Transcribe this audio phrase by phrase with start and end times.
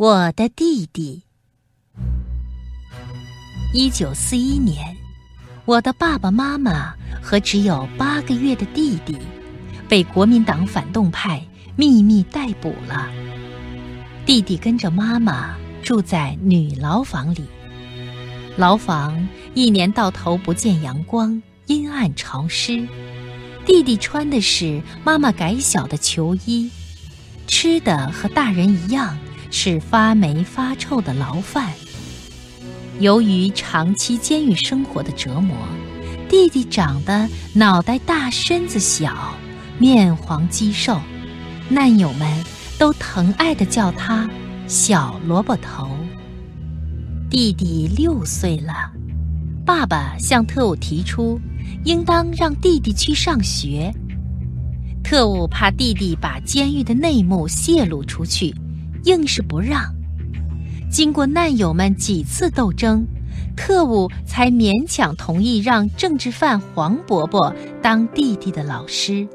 [0.00, 1.24] 我的弟弟。
[3.74, 4.96] 一九四一年，
[5.66, 9.18] 我的爸爸妈妈和只有八个月的弟弟，
[9.90, 13.10] 被国民党反动派秘密逮捕了。
[14.24, 17.44] 弟弟跟着妈妈住在女牢房里，
[18.56, 22.88] 牢房一年到头不见阳光，阴暗潮湿。
[23.66, 26.70] 弟弟穿的是妈妈改小的囚衣，
[27.46, 29.14] 吃的和大人一样。
[29.50, 31.72] 是发霉发臭的牢饭。
[32.98, 35.56] 由于长期监狱生活的折磨，
[36.28, 39.34] 弟弟长得脑袋大、身子小、
[39.78, 41.00] 面黄肌瘦，
[41.68, 42.44] 难友们
[42.78, 44.28] 都疼爱地叫他
[44.68, 45.88] “小萝卜头”。
[47.30, 48.92] 弟弟六岁了，
[49.64, 51.40] 爸爸向特务提出，
[51.84, 53.92] 应当让弟弟去上学。
[55.02, 58.54] 特务怕弟弟把监狱的内幕泄露出去。
[59.04, 59.82] 硬是不让。
[60.90, 63.06] 经过难友们几次斗争，
[63.56, 69.26] 特务才勉强同意让政治犯黄伯伯当弟弟的老师。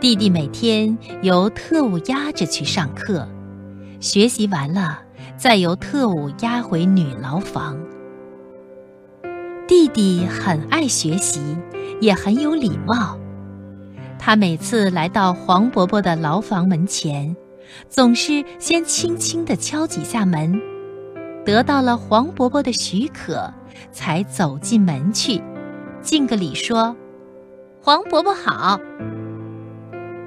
[0.00, 3.26] 弟弟每天由特务押着去上课，
[4.00, 4.98] 学习完了
[5.36, 7.78] 再由特务押回女牢房。
[9.68, 11.40] 弟弟很爱学习，
[12.00, 13.16] 也很有礼貌。
[14.18, 17.34] 他每次来到黄伯伯的牢房门前。
[17.88, 20.60] 总是先轻轻地敲几下门，
[21.44, 23.52] 得到了黄伯伯的许可，
[23.90, 25.42] 才走进门去，
[26.00, 26.94] 敬个礼说
[27.80, 28.78] ：“黄伯伯好。”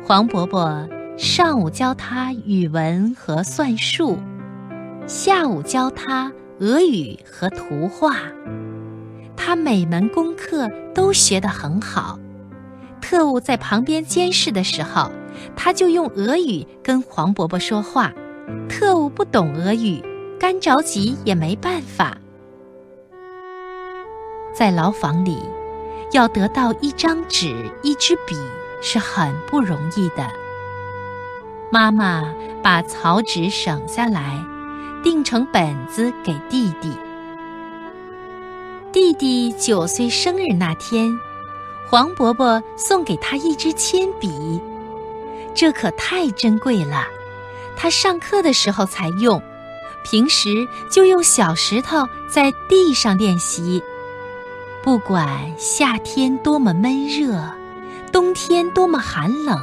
[0.06, 0.88] 黄伯伯
[1.18, 4.18] 上午教他语文和算术，
[5.08, 8.18] 下午教他俄语和图画，
[9.36, 12.20] 他每门功课都学得很好。
[13.02, 15.12] 特务在旁边监视的时候。
[15.56, 18.14] 他就用俄语跟黄伯伯说话，
[18.70, 20.04] 特务不懂俄语，
[20.40, 22.18] 干着急也没办法。
[24.54, 25.38] 在牢房里，
[26.12, 28.36] 要得到一张纸、一支笔
[28.82, 30.26] 是很不容易的。
[31.72, 32.34] 妈妈
[32.64, 34.42] 把草纸省下来，
[35.04, 36.94] 订成本子给弟弟。
[38.94, 41.20] 弟弟九岁生日那天，
[41.90, 44.62] 黄伯伯送给他一支铅笔。
[45.56, 47.08] 这可太珍贵了，
[47.78, 49.42] 他上课的时候才用，
[50.04, 53.82] 平时就用小石头在地上练习。
[54.84, 57.42] 不管夏天多么闷热，
[58.12, 59.58] 冬天多么寒冷，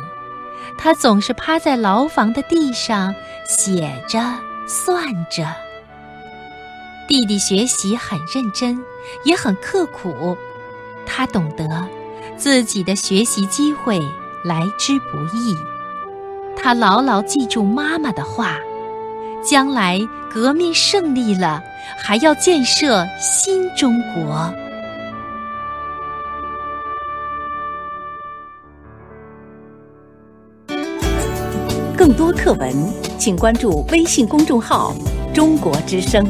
[0.76, 3.14] 他总是趴在牢房的地上
[3.47, 4.19] 写着、
[4.66, 5.47] 算着。
[7.06, 8.82] 弟弟学习很认真，
[9.25, 10.36] 也很刻苦，
[11.04, 11.86] 他懂得
[12.36, 14.00] 自己的学习机会
[14.42, 15.54] 来之不易。
[16.62, 18.56] 他牢牢记住妈妈的话，
[19.42, 19.98] 将来
[20.30, 21.60] 革命胜利了，
[21.98, 24.54] 还要建设新中国。
[31.96, 32.72] 更多课文，
[33.18, 34.94] 请关注微信公众号
[35.34, 36.24] “中国之声”。